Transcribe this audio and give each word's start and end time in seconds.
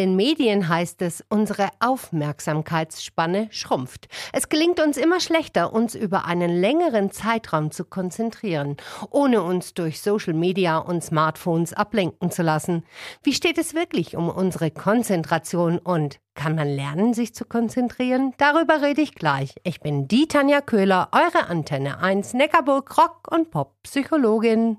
Den 0.00 0.16
Medien 0.16 0.66
heißt 0.66 1.02
es, 1.02 1.22
unsere 1.28 1.68
Aufmerksamkeitsspanne 1.78 3.48
schrumpft. 3.50 4.08
Es 4.32 4.48
gelingt 4.48 4.80
uns 4.80 4.96
immer 4.96 5.20
schlechter, 5.20 5.74
uns 5.74 5.94
über 5.94 6.24
einen 6.24 6.48
längeren 6.48 7.10
Zeitraum 7.10 7.70
zu 7.70 7.84
konzentrieren, 7.84 8.78
ohne 9.10 9.42
uns 9.42 9.74
durch 9.74 10.00
Social 10.00 10.32
Media 10.32 10.78
und 10.78 11.04
Smartphones 11.04 11.74
ablenken 11.74 12.30
zu 12.30 12.42
lassen. 12.42 12.84
Wie 13.22 13.34
steht 13.34 13.58
es 13.58 13.74
wirklich 13.74 14.16
um 14.16 14.30
unsere 14.30 14.70
Konzentration 14.70 15.76
und 15.76 16.18
kann 16.34 16.54
man 16.54 16.68
lernen, 16.68 17.12
sich 17.12 17.34
zu 17.34 17.44
konzentrieren? 17.44 18.32
Darüber 18.38 18.80
rede 18.80 19.02
ich 19.02 19.14
gleich. 19.14 19.56
Ich 19.64 19.80
bin 19.80 20.08
die 20.08 20.28
Tanja 20.28 20.62
Köhler, 20.62 21.10
eure 21.12 21.50
Antenne 21.50 21.98
1 21.98 22.32
Neckarburg 22.32 22.96
Rock 22.96 23.30
und 23.30 23.50
Pop 23.50 23.74
Psychologin. 23.82 24.78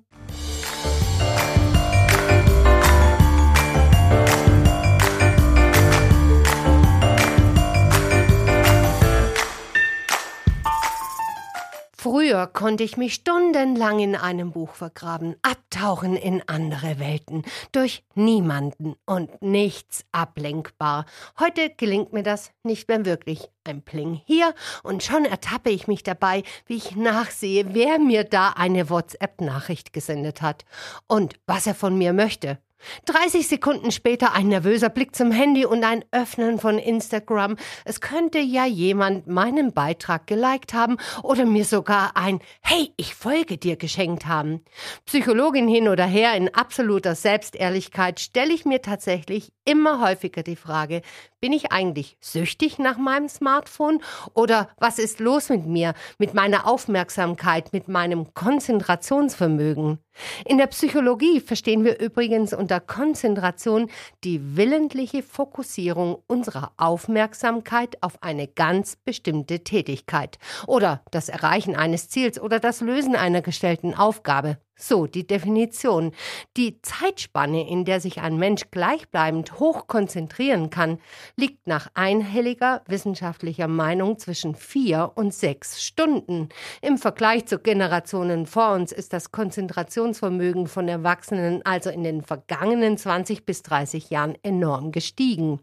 Früher 12.04 12.48
konnte 12.48 12.84
ich 12.84 12.98
mich 12.98 13.14
stundenlang 13.14 14.00
in 14.00 14.16
einem 14.16 14.50
Buch 14.50 14.74
vergraben, 14.74 15.36
abtauchen 15.44 16.16
in 16.16 16.42
andere 16.48 16.98
Welten, 16.98 17.44
durch 17.74 18.04
niemanden 18.16 18.96
und 19.06 19.40
nichts 19.44 20.04
ablenkbar. 20.12 21.06
Heute 21.40 21.70
gelingt 21.70 22.12
mir 22.12 22.24
das 22.24 22.50
nicht 22.64 22.88
mehr 22.88 23.06
wirklich. 23.06 23.52
Ein 23.66 23.84
Pling 23.84 24.20
hier 24.26 24.56
und 24.82 25.04
schon 25.04 25.26
ertappe 25.26 25.70
ich 25.70 25.88
mich 25.88 26.02
dabei, 26.02 26.42
wie 26.66 26.78
ich 26.78 26.96
nachsehe, 26.96 27.76
wer 27.76 28.00
mir 28.00 28.24
da 28.24 28.50
eine 28.50 28.90
WhatsApp-Nachricht 28.90 29.94
gesendet 29.94 30.42
hat 30.42 30.66
und 31.06 31.36
was 31.46 31.68
er 31.68 31.76
von 31.76 31.96
mir 31.96 32.14
möchte. 32.14 32.58
30 33.06 33.48
Sekunden 33.48 33.92
später 33.92 34.34
ein 34.34 34.48
nervöser 34.48 34.90
Blick 34.90 35.16
zum 35.16 35.32
Handy 35.32 35.66
und 35.66 35.84
ein 35.84 36.04
Öffnen 36.12 36.60
von 36.60 36.78
Instagram. 36.78 37.58
Es 37.86 38.02
könnte 38.02 38.40
ja 38.40 38.66
jemand 38.66 39.28
meinen 39.28 39.74
Beitrag 39.74 40.28
geliked 40.28 40.74
haben 40.74 40.98
oder 41.24 41.46
mir 41.46 41.66
sogar 41.66 42.16
ein 42.16 42.40
Hey, 42.62 42.94
ich 42.98 43.16
folge 43.16 43.58
dir 43.58 43.76
geschenkt 43.76 44.26
haben. 44.26 44.64
Psychologin 45.06 45.68
hin 45.68 45.88
oder 45.88 46.06
her 46.06 46.36
in 46.36 46.54
absoluter 46.54 47.16
Selbstehrlichkeit 47.16 48.20
stelle 48.20 48.54
ich 48.54 48.66
mir 48.66 48.82
tatsächlich 48.82 49.52
immer 49.66 50.02
häufiger 50.02 50.44
die 50.44 50.56
Frage, 50.56 51.02
bin 51.40 51.54
ich 51.54 51.72
eigentlich 51.72 52.18
süchtig 52.20 52.78
nach 52.78 52.98
meinem 52.98 53.28
Smartphone 53.28 54.02
oder 54.34 54.70
was 54.78 55.00
ist 55.00 55.20
los 55.20 55.50
mit 55.50 55.66
mir, 55.66 55.94
mit 56.18 56.34
meiner 56.34 56.68
Aufmerksamkeit, 56.68 57.74
mit 57.74 57.88
meinem 57.88 58.34
Konzentrationsvermögen? 58.34 60.00
In 60.46 60.58
der 60.58 60.68
Psychologie 60.68 61.40
verstehen 61.40 61.84
wir 61.84 62.00
übrigens 62.00 62.54
unter 62.54 62.71
Konzentration 62.80 63.90
die 64.24 64.56
willentliche 64.56 65.24
Fokussierung 65.24 66.22
unserer 66.28 66.72
Aufmerksamkeit 66.78 67.98
auf 68.02 68.22
eine 68.24 68.48
ganz 68.48 68.96
bestimmte 68.96 69.64
Tätigkeit 69.64 70.40
oder 70.68 71.02
das 71.12 71.30
Erreichen 71.30 71.76
eines 71.76 72.10
Ziels 72.10 72.40
oder 72.40 72.60
das 72.60 72.82
Lösen 72.82 73.16
einer 73.16 73.42
gestellten 73.42 73.94
Aufgabe. 73.94 74.58
So 74.76 75.06
die 75.06 75.28
Definition. 75.28 76.12
Die 76.58 76.82
Zeitspanne, 76.82 77.70
in 77.70 77.86
der 77.86 78.00
sich 78.00 78.20
ein 78.20 78.38
Mensch 78.38 78.64
gleichbleibend 78.72 79.60
hoch 79.60 79.88
konzentrieren 79.88 80.70
kann, 80.70 81.00
liegt 81.36 81.68
nach 81.68 81.90
einhelliger 81.94 82.82
wissenschaftlicher 82.88 83.68
Meinung 83.68 84.18
zwischen 84.18 84.56
vier 84.56 85.12
und 85.16 85.34
sechs 85.34 85.84
Stunden. 85.84 86.50
Im 86.82 86.98
Vergleich 86.98 87.46
zu 87.46 87.60
Generationen 87.60 88.48
vor 88.48 88.74
uns 88.74 88.92
ist 88.92 89.14
das 89.14 89.32
Konzentrationsvermögen 89.32 90.68
von 90.68 90.88
Erwachsenen 90.88 91.64
also 91.64 91.90
in 91.90 92.04
den 92.04 92.24
vergangenen 92.24 92.98
20 92.98 93.46
bis 93.46 93.62
30 93.64 94.10
Jahren 94.10 94.36
enorm 94.42 94.92
gestiegen. 94.92 95.60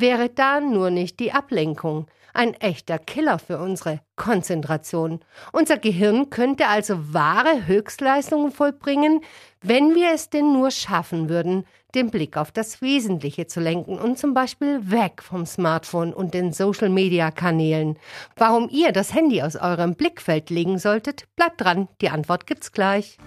Wäre 0.00 0.30
da 0.30 0.60
nur 0.60 0.88
nicht 0.88 1.20
die 1.20 1.32
Ablenkung 1.32 2.06
ein 2.32 2.54
echter 2.54 2.98
Killer 2.98 3.38
für 3.38 3.58
unsere 3.58 4.00
Konzentration. 4.16 5.20
Unser 5.52 5.76
Gehirn 5.76 6.30
könnte 6.30 6.68
also 6.68 7.12
wahre 7.12 7.66
Höchstleistungen 7.66 8.50
vollbringen, 8.50 9.20
wenn 9.60 9.94
wir 9.94 10.12
es 10.14 10.30
denn 10.30 10.54
nur 10.54 10.70
schaffen 10.70 11.28
würden, 11.28 11.66
den 11.94 12.10
Blick 12.10 12.38
auf 12.38 12.50
das 12.50 12.80
Wesentliche 12.80 13.46
zu 13.46 13.60
lenken 13.60 13.98
und 13.98 14.18
zum 14.18 14.32
Beispiel 14.32 14.90
weg 14.90 15.22
vom 15.22 15.44
Smartphone 15.44 16.14
und 16.14 16.32
den 16.32 16.54
Social-Media-Kanälen. 16.54 17.98
Warum 18.36 18.70
ihr 18.70 18.92
das 18.92 19.12
Handy 19.12 19.42
aus 19.42 19.56
eurem 19.56 19.96
Blickfeld 19.96 20.48
legen 20.48 20.78
solltet, 20.78 21.24
bleibt 21.36 21.60
dran, 21.60 21.88
die 22.00 22.08
Antwort 22.08 22.46
gibt's 22.46 22.72
gleich. 22.72 23.18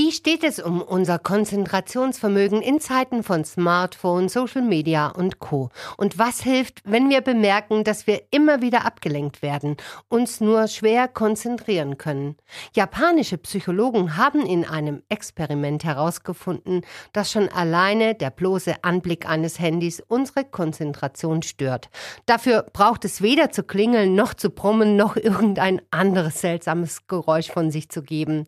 Wie 0.00 0.12
steht 0.12 0.44
es 0.44 0.60
um 0.60 0.80
unser 0.80 1.18
Konzentrationsvermögen 1.18 2.62
in 2.62 2.78
Zeiten 2.78 3.24
von 3.24 3.44
Smartphone, 3.44 4.28
Social 4.28 4.62
Media 4.62 5.08
und 5.08 5.40
Co? 5.40 5.70
Und 5.96 6.20
was 6.20 6.40
hilft, 6.40 6.82
wenn 6.84 7.10
wir 7.10 7.20
bemerken, 7.20 7.82
dass 7.82 8.06
wir 8.06 8.22
immer 8.30 8.62
wieder 8.62 8.86
abgelenkt 8.86 9.42
werden, 9.42 9.76
uns 10.08 10.40
nur 10.40 10.68
schwer 10.68 11.08
konzentrieren 11.08 11.98
können? 11.98 12.36
Japanische 12.76 13.38
Psychologen 13.38 14.16
haben 14.16 14.46
in 14.46 14.64
einem 14.64 15.02
Experiment 15.08 15.82
herausgefunden, 15.82 16.82
dass 17.12 17.32
schon 17.32 17.48
alleine 17.48 18.14
der 18.14 18.30
bloße 18.30 18.84
Anblick 18.84 19.28
eines 19.28 19.58
Handys 19.58 20.00
unsere 20.06 20.44
Konzentration 20.44 21.42
stört. 21.42 21.90
Dafür 22.24 22.68
braucht 22.72 23.04
es 23.04 23.20
weder 23.20 23.50
zu 23.50 23.64
klingeln, 23.64 24.14
noch 24.14 24.34
zu 24.34 24.50
brummen, 24.50 24.94
noch 24.94 25.16
irgendein 25.16 25.82
anderes 25.90 26.40
seltsames 26.40 27.08
Geräusch 27.08 27.50
von 27.50 27.72
sich 27.72 27.88
zu 27.88 28.04
geben. 28.04 28.46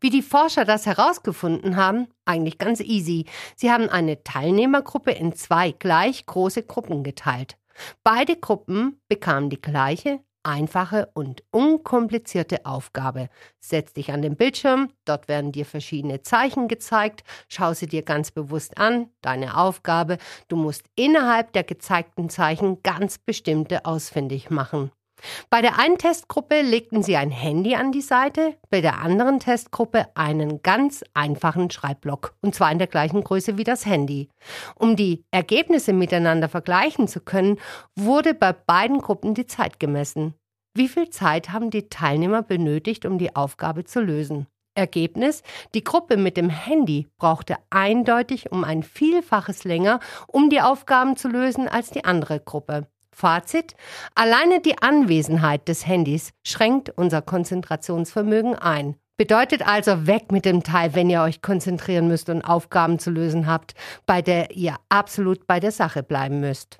Wie 0.00 0.10
die 0.10 0.22
Forscher 0.22 0.64
das 0.64 0.86
herausgefunden 0.86 1.76
haben? 1.76 2.08
Eigentlich 2.24 2.58
ganz 2.58 2.80
easy. 2.80 3.26
Sie 3.56 3.70
haben 3.70 3.88
eine 3.88 4.22
Teilnehmergruppe 4.22 5.12
in 5.12 5.34
zwei 5.34 5.72
gleich 5.72 6.26
große 6.26 6.62
Gruppen 6.62 7.02
geteilt. 7.02 7.56
Beide 8.02 8.36
Gruppen 8.36 9.00
bekamen 9.08 9.50
die 9.50 9.60
gleiche, 9.60 10.20
einfache 10.42 11.10
und 11.14 11.42
unkomplizierte 11.50 12.64
Aufgabe. 12.66 13.28
Setz 13.58 13.92
dich 13.92 14.12
an 14.12 14.22
den 14.22 14.36
Bildschirm, 14.36 14.90
dort 15.04 15.28
werden 15.28 15.52
dir 15.52 15.66
verschiedene 15.66 16.22
Zeichen 16.22 16.68
gezeigt, 16.68 17.22
schau 17.48 17.74
sie 17.74 17.86
dir 17.86 18.02
ganz 18.02 18.30
bewusst 18.30 18.78
an, 18.78 19.10
deine 19.22 19.56
Aufgabe, 19.56 20.18
du 20.48 20.56
musst 20.56 20.86
innerhalb 20.96 21.52
der 21.52 21.64
gezeigten 21.64 22.30
Zeichen 22.30 22.82
ganz 22.82 23.18
bestimmte 23.18 23.84
ausfindig 23.84 24.50
machen. 24.50 24.90
Bei 25.50 25.62
der 25.62 25.78
einen 25.78 25.98
Testgruppe 25.98 26.62
legten 26.62 27.02
sie 27.02 27.16
ein 27.16 27.30
Handy 27.30 27.74
an 27.74 27.92
die 27.92 28.00
Seite, 28.00 28.56
bei 28.70 28.80
der 28.80 29.00
anderen 29.00 29.40
Testgruppe 29.40 30.06
einen 30.14 30.62
ganz 30.62 31.04
einfachen 31.14 31.70
Schreibblock, 31.70 32.34
und 32.40 32.54
zwar 32.54 32.72
in 32.72 32.78
der 32.78 32.86
gleichen 32.86 33.22
Größe 33.22 33.58
wie 33.58 33.64
das 33.64 33.86
Handy. 33.86 34.28
Um 34.74 34.96
die 34.96 35.24
Ergebnisse 35.30 35.92
miteinander 35.92 36.48
vergleichen 36.48 37.08
zu 37.08 37.20
können, 37.20 37.58
wurde 37.96 38.34
bei 38.34 38.52
beiden 38.52 38.98
Gruppen 38.98 39.34
die 39.34 39.46
Zeit 39.46 39.80
gemessen. 39.80 40.34
Wie 40.74 40.88
viel 40.88 41.10
Zeit 41.10 41.50
haben 41.50 41.70
die 41.70 41.88
Teilnehmer 41.88 42.42
benötigt, 42.42 43.04
um 43.04 43.18
die 43.18 43.34
Aufgabe 43.34 43.84
zu 43.84 44.00
lösen? 44.00 44.46
Ergebnis, 44.74 45.42
die 45.74 45.84
Gruppe 45.84 46.16
mit 46.16 46.36
dem 46.36 46.48
Handy 46.48 47.08
brauchte 47.18 47.56
eindeutig 47.70 48.52
um 48.52 48.64
ein 48.64 48.82
Vielfaches 48.82 49.64
länger, 49.64 50.00
um 50.26 50.48
die 50.48 50.60
Aufgaben 50.60 51.16
zu 51.16 51.28
lösen 51.28 51.68
als 51.68 51.90
die 51.90 52.04
andere 52.04 52.40
Gruppe. 52.40 52.86
Fazit, 53.12 53.74
alleine 54.14 54.60
die 54.60 54.80
Anwesenheit 54.80 55.68
des 55.68 55.86
Handys 55.86 56.30
schränkt 56.44 56.90
unser 56.90 57.22
Konzentrationsvermögen 57.22 58.54
ein. 58.54 58.96
Bedeutet 59.16 59.66
also 59.66 60.06
weg 60.06 60.32
mit 60.32 60.46
dem 60.46 60.62
Teil, 60.62 60.94
wenn 60.94 61.10
ihr 61.10 61.20
euch 61.20 61.42
konzentrieren 61.42 62.08
müsst 62.08 62.30
und 62.30 62.42
Aufgaben 62.42 62.98
zu 62.98 63.10
lösen 63.10 63.46
habt, 63.46 63.74
bei 64.06 64.22
der 64.22 64.52
ihr 64.52 64.76
absolut 64.88 65.46
bei 65.46 65.60
der 65.60 65.72
Sache 65.72 66.02
bleiben 66.02 66.40
müsst. 66.40 66.78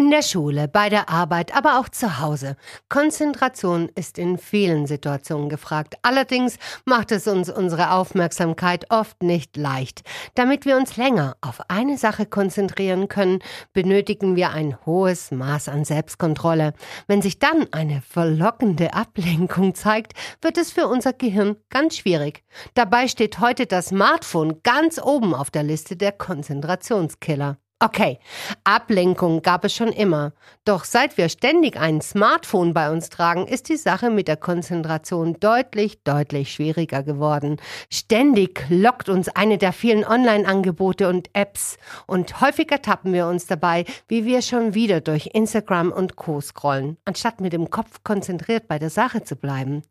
In 0.00 0.10
der 0.10 0.22
Schule, 0.22 0.66
bei 0.66 0.88
der 0.88 1.10
Arbeit, 1.10 1.54
aber 1.54 1.78
auch 1.78 1.90
zu 1.90 2.20
Hause. 2.20 2.56
Konzentration 2.88 3.90
ist 3.94 4.16
in 4.16 4.38
vielen 4.38 4.86
Situationen 4.86 5.50
gefragt. 5.50 5.96
Allerdings 6.00 6.56
macht 6.86 7.12
es 7.12 7.26
uns 7.26 7.50
unsere 7.50 7.90
Aufmerksamkeit 7.90 8.86
oft 8.90 9.22
nicht 9.22 9.58
leicht. 9.58 10.00
Damit 10.36 10.64
wir 10.64 10.78
uns 10.78 10.96
länger 10.96 11.36
auf 11.42 11.60
eine 11.68 11.98
Sache 11.98 12.24
konzentrieren 12.24 13.08
können, 13.08 13.40
benötigen 13.74 14.36
wir 14.36 14.52
ein 14.52 14.78
hohes 14.86 15.32
Maß 15.32 15.68
an 15.68 15.84
Selbstkontrolle. 15.84 16.72
Wenn 17.06 17.20
sich 17.20 17.38
dann 17.38 17.66
eine 17.70 18.00
verlockende 18.00 18.94
Ablenkung 18.94 19.74
zeigt, 19.74 20.14
wird 20.40 20.56
es 20.56 20.72
für 20.72 20.88
unser 20.88 21.12
Gehirn 21.12 21.56
ganz 21.68 21.98
schwierig. 21.98 22.42
Dabei 22.72 23.06
steht 23.06 23.38
heute 23.40 23.66
das 23.66 23.88
Smartphone 23.88 24.62
ganz 24.62 24.98
oben 24.98 25.34
auf 25.34 25.50
der 25.50 25.62
Liste 25.62 25.94
der 25.94 26.12
Konzentrationskiller. 26.12 27.58
Okay, 27.82 28.18
Ablenkung 28.62 29.40
gab 29.40 29.64
es 29.64 29.74
schon 29.74 29.88
immer. 29.88 30.34
Doch 30.66 30.84
seit 30.84 31.16
wir 31.16 31.30
ständig 31.30 31.78
ein 31.78 32.02
Smartphone 32.02 32.74
bei 32.74 32.90
uns 32.90 33.08
tragen, 33.08 33.46
ist 33.46 33.70
die 33.70 33.78
Sache 33.78 34.10
mit 34.10 34.28
der 34.28 34.36
Konzentration 34.36 35.38
deutlich, 35.40 36.02
deutlich 36.04 36.52
schwieriger 36.52 37.02
geworden. 37.02 37.56
Ständig 37.90 38.66
lockt 38.68 39.08
uns 39.08 39.30
eine 39.30 39.56
der 39.56 39.72
vielen 39.72 40.04
Online-Angebote 40.04 41.08
und 41.08 41.30
Apps 41.32 41.78
und 42.06 42.42
häufiger 42.42 42.82
tappen 42.82 43.14
wir 43.14 43.26
uns 43.26 43.46
dabei, 43.46 43.86
wie 44.08 44.26
wir 44.26 44.42
schon 44.42 44.74
wieder 44.74 45.00
durch 45.00 45.30
Instagram 45.32 45.90
und 45.90 46.16
Co. 46.16 46.42
scrollen, 46.42 46.98
anstatt 47.06 47.40
mit 47.40 47.54
dem 47.54 47.70
Kopf 47.70 48.04
konzentriert 48.04 48.68
bei 48.68 48.78
der 48.78 48.90
Sache 48.90 49.24
zu 49.24 49.36
bleiben. 49.36 49.84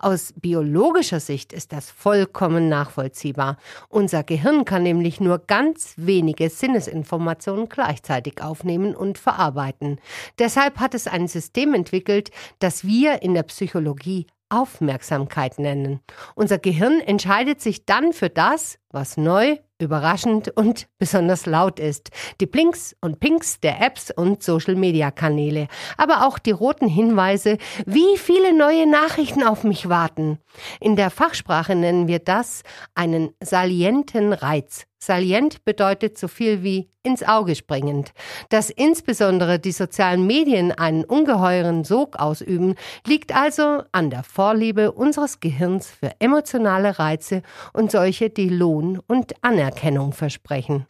Aus 0.00 0.34
biologischer 0.34 1.20
Sicht 1.20 1.52
ist 1.52 1.72
das 1.72 1.92
vollkommen 1.92 2.68
nachvollziehbar. 2.68 3.56
Unser 3.88 4.24
Gehirn 4.24 4.64
kann 4.64 4.82
nämlich 4.82 5.20
nur 5.20 5.38
ganz 5.38 5.94
wenige 5.96 6.50
Sinnesinformationen 6.50 7.35
Informationen 7.36 7.68
gleichzeitig 7.68 8.42
aufnehmen 8.42 8.94
und 8.94 9.18
verarbeiten. 9.18 10.00
Deshalb 10.38 10.78
hat 10.78 10.94
es 10.94 11.06
ein 11.06 11.28
System 11.28 11.74
entwickelt, 11.74 12.30
das 12.58 12.84
wir 12.84 13.22
in 13.22 13.34
der 13.34 13.42
Psychologie 13.44 14.26
Aufmerksamkeit 14.48 15.58
nennen. 15.58 16.00
Unser 16.36 16.58
Gehirn 16.58 17.00
entscheidet 17.00 17.60
sich 17.60 17.84
dann 17.84 18.12
für 18.12 18.30
das, 18.30 18.78
was 18.96 19.18
neu, 19.18 19.58
überraschend 19.78 20.56
und 20.56 20.88
besonders 20.98 21.44
laut 21.44 21.78
ist. 21.78 22.08
Die 22.40 22.46
Blinks 22.46 22.96
und 23.02 23.20
Pinks 23.20 23.60
der 23.60 23.80
Apps 23.82 24.10
und 24.10 24.42
Social-Media-Kanäle, 24.42 25.68
aber 25.98 26.26
auch 26.26 26.38
die 26.38 26.50
roten 26.50 26.88
Hinweise, 26.88 27.58
wie 27.84 28.16
viele 28.16 28.56
neue 28.56 28.90
Nachrichten 28.90 29.42
auf 29.42 29.64
mich 29.64 29.90
warten. 29.90 30.38
In 30.80 30.96
der 30.96 31.10
Fachsprache 31.10 31.74
nennen 31.74 32.08
wir 32.08 32.20
das 32.20 32.62
einen 32.94 33.34
salienten 33.42 34.32
Reiz. 34.32 34.86
Salient 34.98 35.64
bedeutet 35.64 36.16
so 36.18 36.26
viel 36.26 36.62
wie 36.62 36.90
ins 37.02 37.22
Auge 37.22 37.54
springend. 37.54 38.12
Dass 38.48 38.70
insbesondere 38.70 39.58
die 39.58 39.70
sozialen 39.70 40.26
Medien 40.26 40.72
einen 40.72 41.04
ungeheuren 41.04 41.84
Sog 41.84 42.16
ausüben, 42.16 42.74
liegt 43.06 43.34
also 43.34 43.82
an 43.92 44.10
der 44.10 44.24
Vorliebe 44.24 44.90
unseres 44.90 45.38
Gehirns 45.38 45.88
für 45.88 46.10
emotionale 46.18 46.98
Reize 46.98 47.42
und 47.72 47.92
solche, 47.92 48.30
die 48.30 48.48
Lohn 48.48 48.85
Lohn 48.86 49.00
und 49.06 49.34
Anerkennung 49.42 50.12
versprechen. 50.12 50.86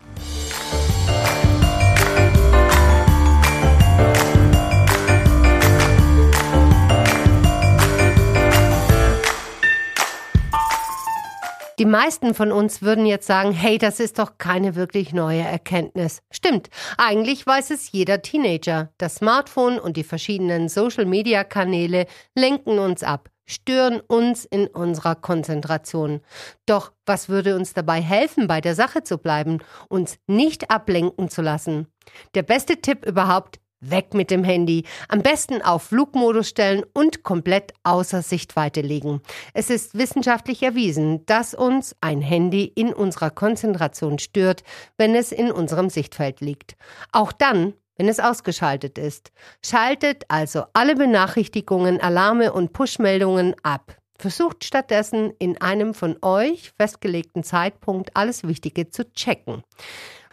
Die 11.78 11.84
meisten 11.84 12.32
von 12.32 12.52
uns 12.52 12.80
würden 12.80 13.04
jetzt 13.04 13.26
sagen, 13.26 13.52
hey, 13.52 13.76
das 13.76 14.00
ist 14.00 14.18
doch 14.18 14.38
keine 14.38 14.76
wirklich 14.76 15.12
neue 15.12 15.42
Erkenntnis. 15.42 16.22
Stimmt, 16.30 16.70
eigentlich 16.96 17.46
weiß 17.46 17.70
es 17.70 17.92
jeder 17.92 18.22
Teenager. 18.22 18.94
Das 18.96 19.16
Smartphone 19.16 19.78
und 19.78 19.98
die 19.98 20.02
verschiedenen 20.02 20.70
Social-Media-Kanäle 20.70 22.06
lenken 22.34 22.78
uns 22.78 23.02
ab 23.02 23.28
stören 23.46 24.00
uns 24.00 24.44
in 24.44 24.66
unserer 24.66 25.14
Konzentration. 25.14 26.20
Doch 26.66 26.92
was 27.06 27.28
würde 27.28 27.56
uns 27.56 27.72
dabei 27.72 28.02
helfen, 28.02 28.46
bei 28.46 28.60
der 28.60 28.74
Sache 28.74 29.02
zu 29.02 29.18
bleiben, 29.18 29.58
uns 29.88 30.18
nicht 30.26 30.70
ablenken 30.70 31.28
zu 31.28 31.42
lassen? 31.42 31.86
Der 32.34 32.42
beste 32.42 32.80
Tipp 32.80 33.06
überhaupt, 33.06 33.60
weg 33.80 34.14
mit 34.14 34.30
dem 34.30 34.44
Handy. 34.44 34.84
Am 35.08 35.22
besten 35.22 35.62
auf 35.62 35.84
Flugmodus 35.84 36.48
stellen 36.48 36.82
und 36.92 37.22
komplett 37.22 37.72
außer 37.84 38.22
Sichtweite 38.22 38.80
legen. 38.80 39.20
Es 39.54 39.70
ist 39.70 39.96
wissenschaftlich 39.96 40.62
erwiesen, 40.62 41.24
dass 41.26 41.54
uns 41.54 41.94
ein 42.00 42.20
Handy 42.20 42.64
in 42.64 42.92
unserer 42.92 43.30
Konzentration 43.30 44.18
stört, 44.18 44.62
wenn 44.96 45.14
es 45.14 45.32
in 45.32 45.50
unserem 45.50 45.90
Sichtfeld 45.90 46.40
liegt. 46.40 46.76
Auch 47.12 47.32
dann, 47.32 47.74
wenn 47.96 48.08
es 48.08 48.20
ausgeschaltet 48.20 48.98
ist. 48.98 49.32
Schaltet 49.64 50.24
also 50.28 50.64
alle 50.72 50.94
Benachrichtigungen, 50.94 52.00
Alarme 52.00 52.52
und 52.52 52.72
Push-Meldungen 52.72 53.54
ab. 53.62 53.96
Versucht 54.18 54.64
stattdessen 54.64 55.32
in 55.38 55.60
einem 55.60 55.92
von 55.92 56.16
euch 56.22 56.72
festgelegten 56.78 57.42
Zeitpunkt 57.42 58.16
alles 58.16 58.44
Wichtige 58.46 58.88
zu 58.88 59.10
checken. 59.12 59.62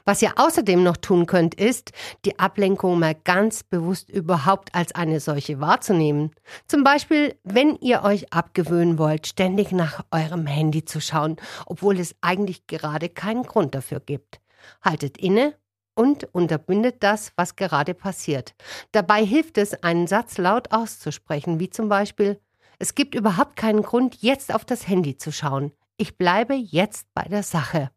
Was 0.05 0.21
ihr 0.21 0.33
außerdem 0.35 0.83
noch 0.83 0.97
tun 0.97 1.27
könnt, 1.27 1.55
ist, 1.55 1.91
die 2.25 2.37
Ablenkung 2.37 2.99
mal 2.99 3.15
ganz 3.15 3.63
bewusst 3.63 4.09
überhaupt 4.09 4.75
als 4.75 4.93
eine 4.93 5.21
solche 5.21 5.61
wahrzunehmen. 5.61 6.31
Zum 6.67 6.83
Beispiel, 6.83 7.37
wenn 7.43 7.77
ihr 7.77 8.03
euch 8.03 8.33
abgewöhnen 8.33 8.97
wollt, 8.97 9.27
ständig 9.27 9.71
nach 9.71 10.03
eurem 10.11 10.45
Handy 10.45 10.83
zu 10.83 10.99
schauen, 10.99 11.37
obwohl 11.65 11.99
es 11.99 12.15
eigentlich 12.19 12.67
gerade 12.67 13.07
keinen 13.07 13.43
Grund 13.43 13.75
dafür 13.75 14.01
gibt. 14.01 14.41
Haltet 14.81 15.17
inne 15.17 15.55
und 15.95 16.33
unterbindet 16.33 17.03
das, 17.03 17.31
was 17.35 17.55
gerade 17.55 17.93
passiert. 17.93 18.55
Dabei 18.91 19.25
hilft 19.25 19.57
es, 19.57 19.83
einen 19.83 20.07
Satz 20.07 20.37
laut 20.37 20.71
auszusprechen, 20.71 21.59
wie 21.59 21.69
zum 21.69 21.89
Beispiel 21.89 22.39
Es 22.79 22.95
gibt 22.95 23.15
überhaupt 23.15 23.55
keinen 23.55 23.83
Grund, 23.83 24.17
jetzt 24.21 24.53
auf 24.53 24.65
das 24.65 24.87
Handy 24.87 25.17
zu 25.17 25.31
schauen. 25.31 25.71
Ich 25.97 26.17
bleibe 26.17 26.55
jetzt 26.55 27.07
bei 27.13 27.23
der 27.23 27.43
Sache. 27.43 27.91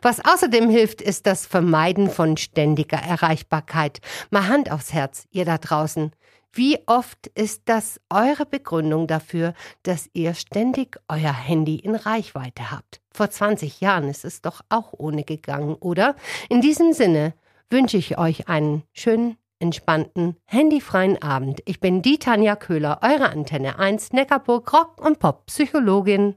Was 0.00 0.24
außerdem 0.24 0.68
hilft, 0.68 1.00
ist 1.00 1.26
das 1.26 1.46
Vermeiden 1.46 2.10
von 2.10 2.36
ständiger 2.36 2.98
Erreichbarkeit. 2.98 4.00
Mal 4.30 4.48
Hand 4.48 4.70
aufs 4.70 4.92
Herz, 4.92 5.26
ihr 5.30 5.44
da 5.44 5.58
draußen. 5.58 6.12
Wie 6.54 6.78
oft 6.86 7.28
ist 7.28 7.62
das 7.64 7.98
eure 8.10 8.44
Begründung 8.44 9.06
dafür, 9.06 9.54
dass 9.84 10.10
ihr 10.12 10.34
ständig 10.34 10.98
euer 11.08 11.32
Handy 11.32 11.76
in 11.76 11.94
Reichweite 11.94 12.70
habt? 12.70 13.00
Vor 13.10 13.30
20 13.30 13.80
Jahren 13.80 14.08
ist 14.08 14.26
es 14.26 14.42
doch 14.42 14.60
auch 14.68 14.92
ohne 14.92 15.24
gegangen, 15.24 15.74
oder? 15.76 16.14
In 16.50 16.60
diesem 16.60 16.92
Sinne, 16.92 17.32
wünsche 17.70 17.96
ich 17.96 18.18
euch 18.18 18.48
einen 18.48 18.82
schönen, 18.92 19.36
entspannten, 19.58 20.36
handyfreien 20.44 21.22
Abend. 21.22 21.62
Ich 21.66 21.80
bin 21.80 22.02
die 22.02 22.18
Tanja 22.18 22.56
Köhler, 22.56 23.00
eure 23.02 23.30
Antenne 23.30 23.78
1 23.78 24.12
Neckarburg 24.12 24.72
Rock 24.72 25.04
und 25.04 25.18
Pop 25.18 25.46
Psychologin. 25.46 26.34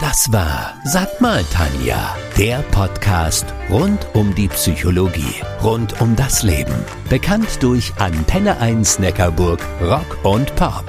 Das 0.00 0.32
war 0.32 0.74
Sag 0.84 1.20
mal 1.20 1.44
Tanja, 1.52 2.16
der 2.36 2.62
Podcast 2.72 3.44
rund 3.70 4.06
um 4.14 4.34
die 4.34 4.48
Psychologie, 4.48 5.42
rund 5.62 6.00
um 6.00 6.16
das 6.16 6.42
Leben. 6.42 6.74
Bekannt 7.08 7.62
durch 7.62 7.92
Antenne 7.98 8.58
1 8.58 8.98
Neckarburg 8.98 9.60
Rock 9.80 10.24
und 10.24 10.56
Pop. 10.56 10.84